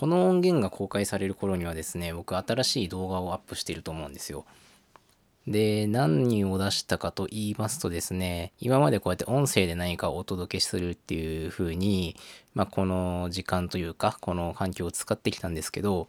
[0.00, 4.46] この音源が公開される頃にはですね、僕新しい動画をアップしていると思うんですよ。
[5.46, 12.16] で、何を出したかと言いますとですね、今までこうやって音声で何かをお届けするっていう風に、
[12.54, 16.08] まあ、この時間というか、この環境を使ってきたんですけど、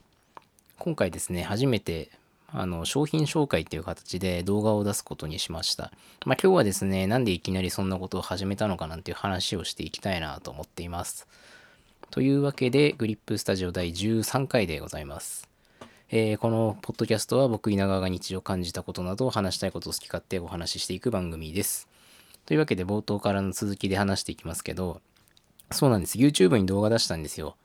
[0.80, 2.12] 今回ですね、初めて
[2.48, 5.92] あの商品紹介っていう形で動画を出すことにしました。
[6.26, 11.28] まあ、今日はですね、なんでいきなりそんなことを始めたのかなんていう話をしていきたいなと思っています。
[12.12, 15.48] というわけで、グリップスタジオ第13回でございます。
[16.10, 21.88] えー、このポッドキャストは僕稲川が日常感じたことなどを話したいことを好き勝手お話ししていく番組です。
[22.46, 25.00] というわけで冒頭からの続きで話していきますけど、
[25.72, 26.18] そうなんです。
[26.18, 27.56] YouTube に動画出したんですよ。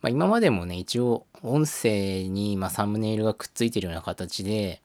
[0.00, 4.80] まあ、今までもね、一応音声にまサムネイルがくっついてるような形で、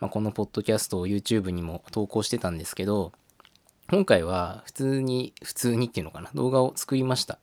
[0.00, 3.12] まあ、このポッドキャストを YouTube にも投稿してたんですけど、
[3.88, 7.38] 今回は普通に、普通にっていうのかな、動画を作りました。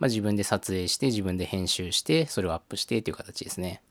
[0.00, 3.82] まあ、自分で撮影して自分で編集してそれをアップしてっていう形ですね。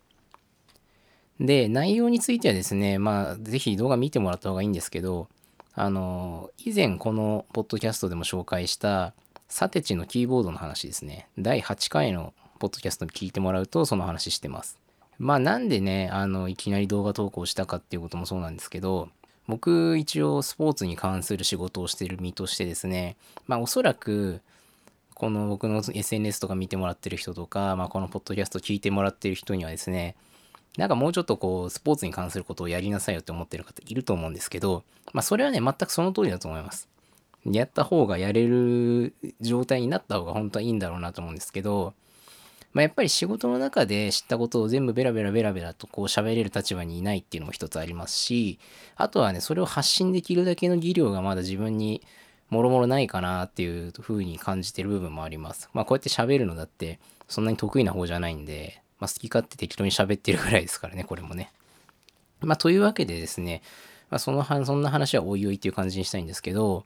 [1.39, 5.29] で、内容についてはですね、まあ、ぜひ動画見てもらった方がいいんですけど、
[5.73, 9.13] あの、以前このポッドキャストでも紹介した
[9.47, 11.29] サテチのキーボードの話ですね。
[11.37, 14.77] 第8回のポッドキャストに聞いてもらうとその話してます。
[15.17, 19.09] まあなんでね、あの、いきなり動画投稿したかっていうこともそうなんですけど、
[19.47, 23.15] 僕一応スポーツに関する仕事をしてる身としてですね、
[23.47, 24.41] まあおそらく
[25.19, 30.15] この僕の SNS とか見てもらってる人とか、まあ、このポッドキャスト聞いてもらってる人にはですね、
[30.77, 36.87] なんかもうちょっとこう、スポーツに関することをやりなさいよって思ってる方いると思うんですけど、まあ、それはね、全くその通りだと思います。
[37.43, 41.93] やった方がやれる状態になった方が本当はいいんだろうなと思うんですけど、
[42.71, 48.57] まあ、やっぱり仕事の中で知ったことを全部ベラベラベラベラとこう喋れる立場にいないっていうのも一つありますし、
[48.95, 52.01] あとはね、それを発信できるだけの技量がまだ自分に
[52.49, 55.69] もろもろないかなっていう風に感じてる部分もあります。
[55.73, 61.51] まあこうやって喋るのだってそんなに得意な方じゃないんで、まあ好き勝手適当に喋ってるぐらいですからね、これもね。
[62.41, 63.61] まあというわけでですね、
[64.09, 66.85] まあそのそんな話はおいおいっていう感じにしたいんですけど、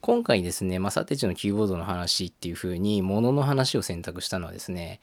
[0.00, 5.00] 今回ですね、まあサテチのキーボードの話っていう風に物の話を選択したのはですね、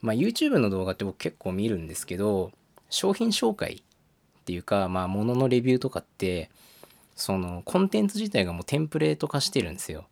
[0.00, 2.52] まあ YouTube の動画って僕結構見るんですけど、
[2.90, 3.82] 商品紹介
[4.40, 6.50] っていうか、まあ物のレビューとかって、
[7.18, 10.06] そのコンテンツ自体がもうテンプレート化してるんですよ。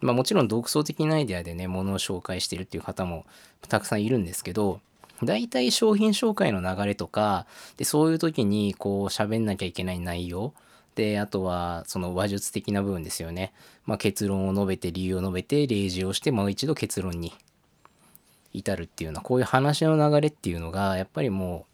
[0.00, 3.24] まあもちろん独創的なアイデアでね、ものを紹介してるっていう方も
[3.68, 4.80] たくさんいるんですけど、
[5.22, 7.46] 大体商品紹介の流れとか、
[7.76, 10.54] で、そういう時にこう喋んなきゃいけない内容、
[10.96, 13.52] で、あとはその話術的な部分ですよね。
[13.86, 17.32] まあ結論を述べて、理由を述べて、例示をして、もう一度結論に
[18.52, 21.66] 至るっていうような、こういう話の流れっていうのが、やっぱりも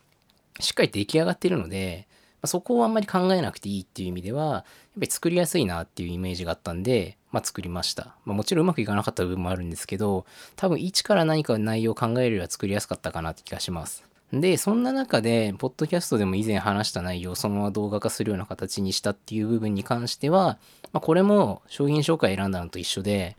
[0.59, 2.07] う、しっかり出来上がってるので、
[2.47, 8.15] そこをあんまり考えなくていいっていう意味では、やっぱり作りやすいなっていうイメージがあったんで、まあ、作りました。
[8.25, 10.25] まあ、もちろんうまくいかなかった部分もあるんですけど、
[10.57, 14.05] 多分一から何か内容を考えるよりは作りやすかったかなって気がします。
[14.33, 20.59] で、そんな中で、ポッドキャストでも以前話した内容をそのまま動画化するような形にしたっていう部分に関しては、
[20.93, 23.37] まあ、これも商品紹介選んだのと一緒で、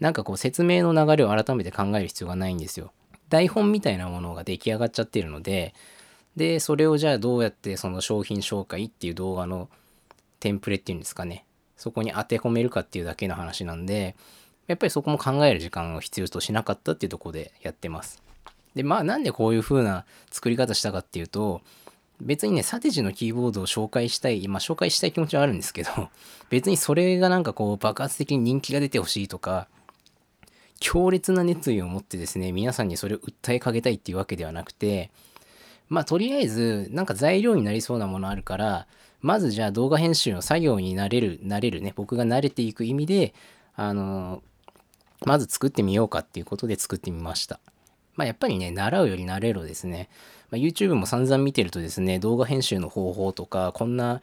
[0.00, 2.92] なんかこう説明の流れを改めて考える必要がないんですよ。
[3.28, 5.74] 台本みたいなものが出来上がっちゃってるので、
[6.36, 9.68] で、それをじゃあどうやってその商品紹介っていう動画の
[10.40, 11.44] テンプレっていうんですかね。
[11.76, 14.16] そこに当て込めるかっていうだけの話なんで、
[14.66, 18.22] やっぱりそこも考える時間を必要としなかったっていうとこでやってます。
[18.74, 21.62] で、まあなんでこういう風な作り方したかっていうと、
[22.20, 25.90] 別にね、サテジのキーボードを紹介したい、まあ紹介したい気持ちはあるんですけど、
[26.50, 29.68] 別にそれがなんかこう爆発的に人気が出てほしいとか、
[30.80, 35.10] 強烈な熱意を持ってですね、皆さんにそれを訴えかけたいっていうわけではなくて、
[35.88, 38.86] まあとりあえずなんか材料になりそうなものあるから
[39.20, 43.34] まずじゃあ動画編集の作業になれるなれるね僕が慣れていく意味で
[43.74, 44.42] あの
[45.24, 47.60] まず作ってみようかっていうことで作ってみました。
[48.14, 50.08] まあやっぱりね習うより慣れろですね、
[50.50, 54.22] まあ、YouTube も散々見てるとですね動画編集の方法とかこんな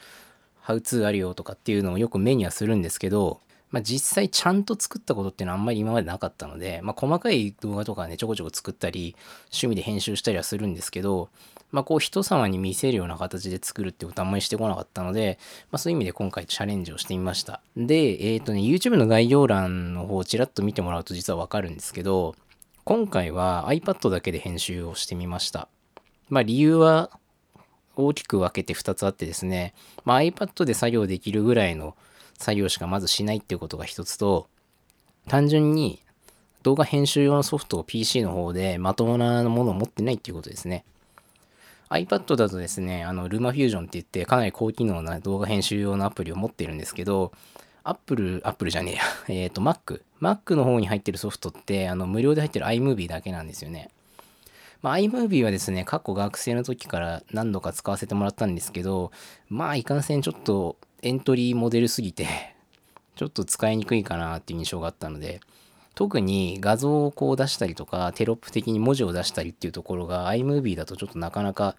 [0.61, 3.39] ハウツーあるよとかっていうのをよく目にはするんですけど
[3.73, 9.15] まあ、実際ちゃんと作ったことっていうのはあんまり今までなかったので、まあ、細かい動画とかね、ちょこちょこ作ったり、
[9.45, 11.29] 趣味で編集したりはするんですけど、
[11.71, 15.39] まあ、こう人様に見せるような形で作るってことはあんまりしてこなかったので、
[15.71, 17.61] まあ、そういう意味で今回チャレンジをしてみました。
[17.75, 22.35] で、えっ、ー、とね、YouTube の概要欄の方をちらっと見てもらうと実はわかるんですけど、
[22.83, 25.67] 今回は iPad だけで編集をしてみました。
[26.29, 27.09] まあ理由は
[27.95, 29.73] 大きく分けて2つあってですね、
[30.05, 31.95] まあ、iPad で作業できるぐらいの
[32.37, 34.47] 作業しかまずしないっていうことが一つと、
[35.27, 36.01] 単純に
[36.63, 40.85] 動画編集用のソフトを PC の方でまともなものを持ってないっていうことですね。
[41.89, 47.31] iPad だとですね、あの、ルマフュージョンって言ってかなり高機能な動画編集用のアプリを持ってるんですけど、
[47.83, 49.01] Apple、Apple じゃねえや。
[49.43, 50.01] えっ、と、Mac。
[50.21, 53.89] Mac の方に入ってるソフトって、あの、無料で入ってる iMovie だけなんですよね。
[54.81, 59.11] まあ、iMovie はですね、過去学生の時から何度か使わせてもらったんですけど、
[59.49, 62.27] まあ、いかんせんちょっとエントリーモデルすぎて、
[63.15, 65.41] ちょっと使いにくいかなっていう印象があったので、
[65.93, 71.75] 特に画像をこう出したりとか、テロップ的に文字を出したりっていうところが iMovie だとちょっとなかなか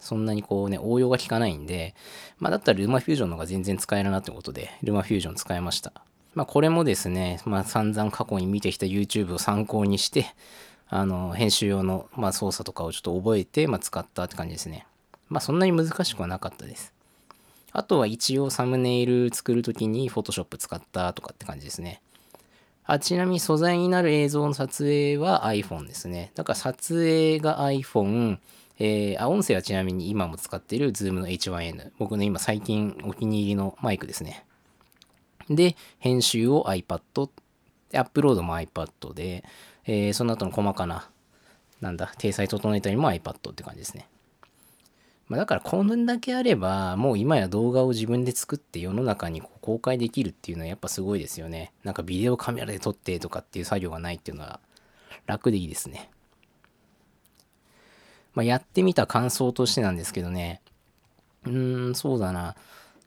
[0.00, 1.94] そんなにこうね、応用が効かないんで、
[2.38, 5.92] まあだったらルーマフュージョンの方が全然使えるなってことで、ルーマフュージョン使いました。
[6.34, 10.26] まあこれもですね、まあ散々過去に見てきた YouTube を参考にして、
[10.88, 14.86] あの、編集用の、まあ、操作とかをちょっと覚えて、まあ、使ったって感じですね。
[15.28, 16.94] まあそんなに難しくはなかったです。
[17.72, 22.00] あとは一応サムネイル作るときに Photoshop 使ったとかって感じですね。
[22.84, 26.32] あちなみに素材になる映像の撮影は iPhone ですね。
[26.34, 28.38] だから撮影が iPhone、
[28.78, 31.90] えー、あ、音声はちなみに今も使っている Zoom の H1N。
[31.98, 34.46] 僕の今最近お気に入りのマイクですね。
[35.50, 37.28] で、編集を iPad、
[37.94, 39.44] アップロードも iPad で、
[39.86, 41.10] えー、その後の細かな、
[41.82, 44.08] なんだ、体裁整えたりも iPad って感じですね。
[45.28, 51.72] まあ、だからこんだけあれば、もう今や動画を自分で作って世の中に公開できるっていうのはやっぱすごいですよね。
[51.84, 54.60] なんかビデオカメラで撮ってとかっていう作業がないっていうのは
[55.26, 56.10] 楽でいいですね。
[58.34, 60.62] まあ、やってみた感想としてなんですけどね、
[61.44, 62.56] うーん、そうだな。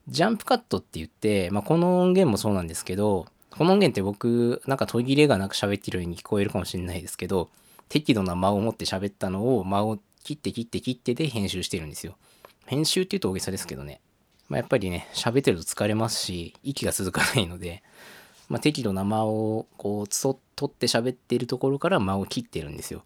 [0.08, 7.50] ジャンプカットって言って、まあ、この音源もそうなんですけど、この音源って僕、なんか途切れがなく喋ってるように聞こえるかもしれないですけど、
[7.90, 12.18] 適度な間を持って喋ったのを間を切って切って切ってで編集してるんですよ。
[12.66, 14.02] 編集って言うと大げさですけどね。
[14.50, 17.84] まあ、やっぱりね、喋ってると疲れますし、息が続かないので、
[18.50, 23.04] まあ、適度な間をこう、そ取って喋ってるところから間を切ってるんですよ。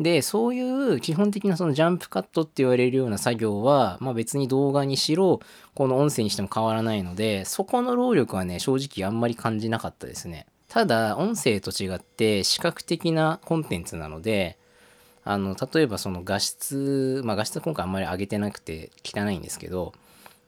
[0.00, 5.40] で、そういう基本的なそのジャンプカットって言われるような作業は、まあ別に動画にしろ、
[5.74, 10.46] この音声にしても変わらないので、そこの労力はね、正直あんまり感じなかったですね。
[10.68, 14.58] ただ、音声と違って視覚的なコンテンツなので、
[15.24, 19.94] あの、例えばその画質、まあ画質今回あんまり上げてなくて汚いんですけど、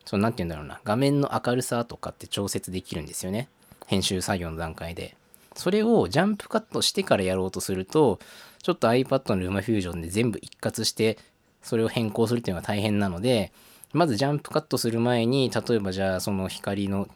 [0.05, 3.49] その何て言うんだろうな、画面の明るさとかって調節できるんですよね。
[3.87, 5.17] 編集作業の段階で。
[5.55, 8.21] それをジャンプカットしてからやろうとすると、
[8.63, 11.19] ちょっと iPad の LumaFusion で全部一括して、
[11.63, 13.53] それを変更するっていうのが大変なので、
[13.93, 17.09] まずジャンプカットする前に、例えばじゃあその光の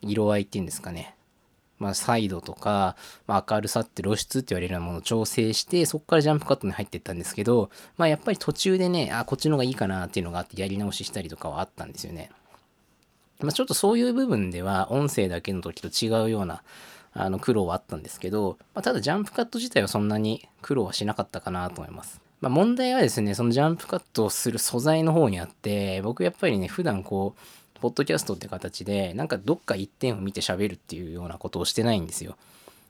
[0.00, 1.14] 色合いっていうんですかね。
[1.82, 2.96] まあ、サイドとか、
[3.26, 12.30] まあ、明るさって露出って言われるようなものを調整して、そこからジャンプカットに入っていったんですけど、まあ、やっぱり途中でね、あ、こっちの方がいいかなっていうのがあってやり直ししたりとかはあったんですよね。
[13.40, 16.62] まあ、ちょっとそういう部分では音声だけの時と違うような
[17.12, 22.20] あの苦労はあったんですけど、まあ、ただジャンプカット自体はそんなに苦労はしなかったかなと思います。
[22.40, 27.40] まあ、問題はですね、そのジャンプカットをする素材の方にあって、僕やっぱりね、普段こう、
[27.82, 32.36] ポッドキャストって形で、なんかどっか一点を見て喋るっていうようなことをしてないんですよ。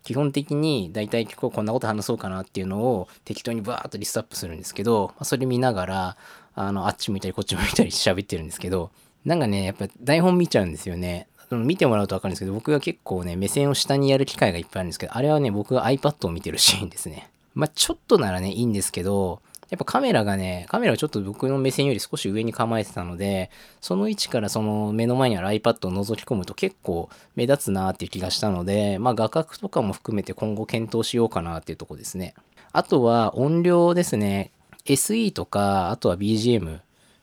[0.03, 6.17] 基本的に大体今日こんなこと話そうかなっていうのを適当にバーッとリストアップするんですけど、まあ、それ見ながら、
[6.55, 8.91] あの、あっち向いたりこっち向いたり喋ってるんですけど、
[9.25, 11.27] なんかね、やっぱ台本見ちゃうんですよね。
[11.49, 17.31] その見てもらうと分かるんですけど、僕が結構ね、目線を下にやる機会がいっぱいあるんですけど、あれはね、僕が iPad を見てるシーンですね。
[17.55, 19.41] まあ、ちょっとならね、いいんですけど、
[19.73, 32.35] やっぱカメラがね、カメラはちょっと僕の目線より少し上に構えてたので、その位置からその目の前にある iPad を覗き込むと結構目立つなーっていう気がしたので、まあ画角とかも含めて今後検討しようかなっていうとこですね。
[32.73, 34.51] あとは音量ですね。
[34.85, 36.81] SE とか、あとは BGM、ま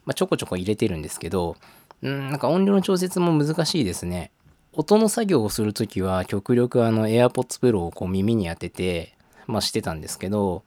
[0.07, 1.55] あ、ちょこちょこ入れてるんですけど、
[2.01, 4.31] うん、なんか音量の調節も難しいですね。
[4.73, 9.13] 音の作業をするときは極力あの AirPods Pro をこう耳に当てて、
[9.45, 10.63] まあしてたんですけど、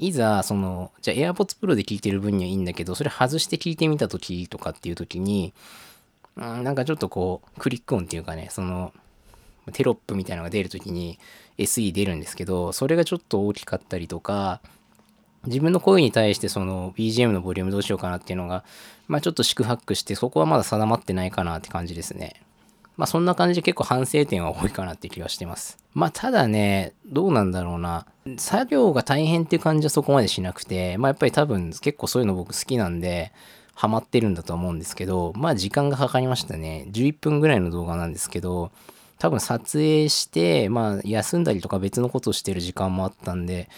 [0.00, 5.52] いざその、じゃあ AirPods Pro で聞いてる分にはいいんだけど、それ外して聞いてみたときとかっていうときに、
[6.36, 8.94] うん、なんかちょっとこう、クリック音っていうかね、その、
[9.72, 11.18] テロップみたいなのが出るときに
[11.58, 14.62] SE 出るんですけど、それがちょっと大きかったりとか、
[15.44, 18.64] 自分の声に対してその BGM のボリュームどうしようかなっていうのが、
[19.06, 22.40] まあちょっと四苦八苦して、そこはまだ定まってないかなって感じですね。
[23.00, 25.78] まあそんな感じで結構反省点は多いかなって気はしてます。
[25.94, 28.04] まあただね、どうなんだろうな。
[28.36, 33.32] 作業が大変っていう感じはそこまでしなくて、まあやっぱり多分結構そういうの僕好きなんで、
[33.72, 36.88] ハマってるんだと思うんですけど、まあ時間がかかりましたね。
[36.90, 38.70] 11分ぐらいの動画なんですけど、
[39.18, 43.70] 多分撮影して、まあ休んだりとか別のことをしてる時間もあったんで、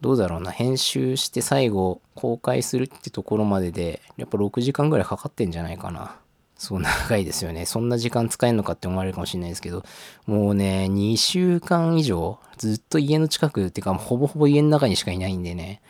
[0.00, 6.16] どうだろうな、編集して最後公開するってところまでで、やっぱ6時間ぐらいかかってんじゃないかな。
[6.56, 7.66] そう長いですよね。
[7.66, 9.84] そんな時間使えるのかって思われるかもしれないですけど、
[10.26, 15.82] もうね、2週間以上、ずっと家の近くっていうか、ほぼほぼ家の中にしかいないんでね、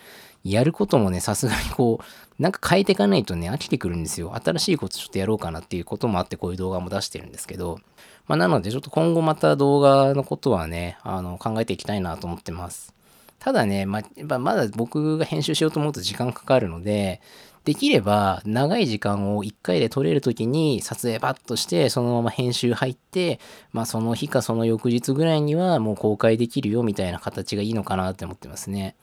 [0.42, 4.34] やることもね、さすがにこう、なんか変えていかないとね、飽きてくるんですよ。
[4.34, 7.78] 新しいことちょっとやろうかなっていうこともあって、こういう動画も出してるんですけど、
[8.26, 12.94] まあ、なのでちょっと今後また動画のことはね、あの考えていきたいなと思ってます。
[13.38, 14.02] ただね、ま、
[14.38, 17.20] まだ僕が編集しようと思うと時間かかるので、
[17.64, 23.40] できれば長い時間を1回で撮れる時に撮影バッとしてそのまま編集入って、
[23.72, 28.96] まあその日かその翌日ぐらいにはもう公開できるよみたいな形がいいのかなって思ってますね。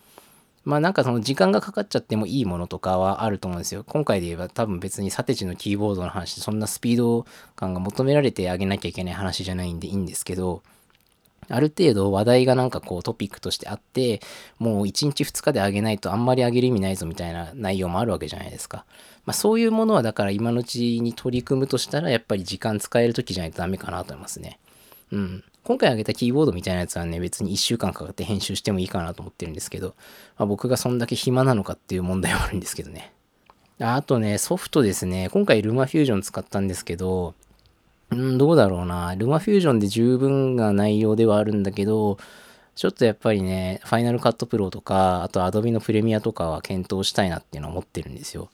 [0.63, 3.83] まあなんかその時間がかかっちゃってもいいものとかはあると思うんですよ。
[3.83, 7.25] 今回で言えば多分別にサテチのキーボードの話そんなスピード
[7.55, 10.61] 感が求められてあげなきゃいけない話じゃないんでいいんですけど、
[11.49, 14.21] ある程度話題がなんかこうトピックとしてあって、
[14.59, 18.85] もう1日2日で上げないとあんまり上げる意味ないぞみたいな内容もあるわけじゃないですか。
[19.25, 24.59] まあそういうものはだから今のうちに取り組むとしたらやっぱり時間使える時じゃないとダメかなと思いますね。
[25.11, 25.43] うん。
[25.63, 29.95] 今回挙げたキーボードみたいなやつはね、別に1週間かかって編集してもいいかなと思ってるんですけど、
[30.37, 33.13] まあ、僕がそんだけ暇なのかっていう問題はあるんですけどね。
[33.79, 35.29] あとね、ソフトですね。
[35.31, 37.35] 今回ルマフュージョン使ったんですけど、
[38.11, 39.15] うん、どうだろうな。
[39.15, 42.17] ルマフュージョンで十分な内容ではあるんだけど、
[42.75, 48.49] ちょっとやっぱりね、ファイナルカットプロとか、あとアドビのプレミアとかは検討したいなっていうのは思ってるんですよ。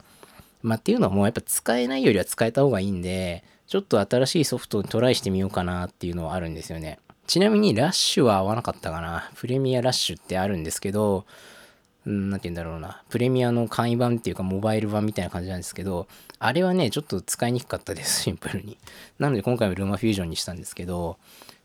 [0.62, 6.98] まあっていうのはもうやっぱ使えないよりは使えた方がいいんで、ちょっと新しいソフトにトライしてみようかなっていうのはあるんですよね。
[7.26, 9.30] ちなみにラッシュは合わなかったかな。
[9.34, 11.26] プレミアラッシュってあるんですけど、
[12.06, 13.02] うん、なんて言うんだろうな。
[13.08, 16.06] プレミアの簡易版っていうかモバイル版みたいな感じなんですけど、
[16.38, 18.78] あれはね、ちょっと使いにくかったです、 シンプルに。
[19.18, 21.18] なので今回はルーマフュージョンにしたんですけど、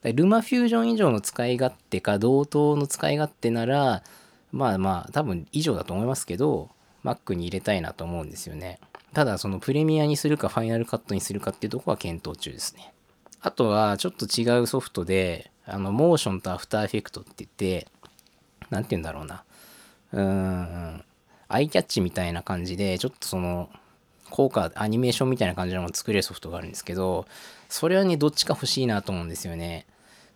[0.04, 4.04] ルマフュージョン以上の使い勝手か同等の使い勝手なら、
[4.52, 6.70] まあまあ、多分以上だと思いますけど、
[7.04, 8.80] Mac に入れたいなと思うんですよね。
[9.14, 12.94] ただそのプレミアにするかファイナルカットにするかっていうとこは検討中ですね。
[13.42, 17.88] あとはちょっと違うソフトで、あの、 Motion と After Effect って言って、
[18.70, 19.44] なんて言うんだろうな。
[20.14, 21.04] うん、
[21.50, 23.70] アイキャッチみたいな感じで、ちょっとその、
[24.30, 27.26] 効果、アニメーションみたいな感じのものを作れるソフトがあるんですけど、
[27.68, 29.86] それはね、どっちか欲しいなと思うんですよね。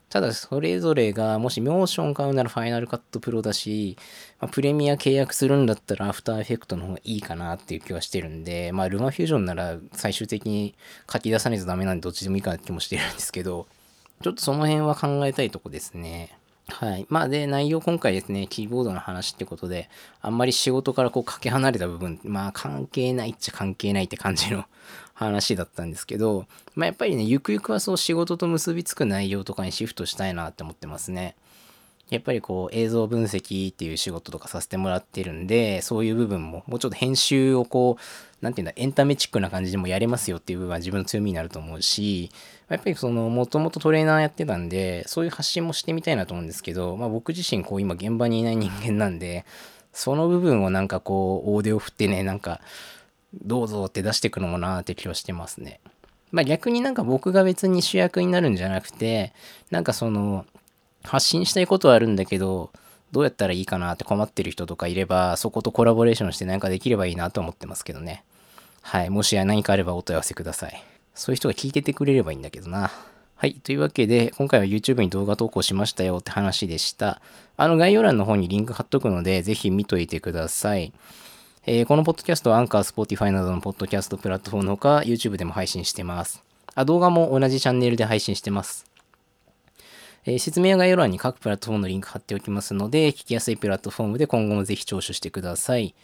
[0.09, 3.97] ただそれぞれがもし Motion 買うなら Final Cut Pro だし、
[4.39, 10.75] まあ、プレミア契約するんだったら After Effect の方がいいかなっていう気はしてるんで、まあ LumaFusion なら最終的に
[11.11, 13.67] 書き出さないとダメなんでどっちでもいいかなって気もしてるんですけど、
[14.23, 16.37] ちょっとその辺は考えたいとこですね。
[16.69, 17.05] はい。
[17.09, 19.89] まあで、内容今回ですね、キーボードの話ってことで、
[20.21, 24.65] あんまり仕事からこうかけ離れた部分、まあ関係ないっちゃ関係ないって感じの
[25.15, 26.45] 話だったんですけど、
[26.75, 31.35] まあやっぱりね、ゆくゆくはそう仕事と結びつく内容とかにシフトしたいなって思ってますね。
[32.09, 42.31] やっぱりこう映像分析っていう仕事とかさせてもらってるんで、そういう部分ももうちょっと編集をこう、なんていうんだ、エンタメチックな感じでもやれますよっていう部分は自分の強みになると思うし、
[42.69, 49.45] やっぱりその、もともとトレーナーやってたんで、そういう発信もしてみたいなと思うんですけど、まあ僕自身こう今現場にいない人間なんで、
[49.91, 52.61] その部分をなんかこう、大手を振ってね、なんか、
[53.33, 55.79] どうぞって出していくのもなーって気はしてますね。
[56.31, 59.33] まあ逆になんか僕が別に主役になるんじゃなくて、
[59.71, 60.45] なんかその、
[61.03, 62.71] 発信したいことはあるんだけど、
[63.11, 68.23] どうやったらいいかなって困ってる人とかいれば、そことコラボレーションして何かできればいいなと思ってますけどね。
[68.81, 69.09] はい。
[69.09, 70.83] もしや何かあればお問い合わせください。
[71.15, 72.91] そういう人が聞いててくれればいいんだけどな。
[73.35, 73.53] はい。
[73.53, 77.21] というわけで、今回は YouTube に動画投稿しましたよって話でした。
[77.55, 80.91] あの概要欄の方にリンク貼っとくので、ぜひ見といてください。
[81.65, 86.43] えー、このポッドキャストは Anchor、Spotify などのポッドキャストプラットフォームのほか、YouTube でも配信してます。
[86.75, 88.85] あ、動画も同じチャンネルで配信してます。
[90.29, 95.95] え、説明や概要欄に各プラットフォームのリンク貼っておきますので、聞きやすいプラットフォームで今後もぜひ聴取してください。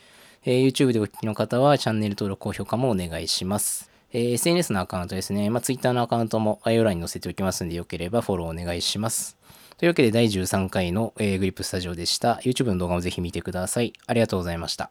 [0.45, 3.91] え、YouTube でお聞きの方はチャンネル登録、高評価もお願いします。
[4.13, 5.49] え、SNS のアカウントですね。
[5.49, 9.35] まあ、Twitter のアカウントも概要欄に載せておきますので、よければフォローお願いします。
[9.77, 12.35] というわけで第13回の、え、グリップスタジオでした。
[12.43, 13.91] YouTube の動画もぜひ見てください。
[14.07, 14.89] ありがとうございました。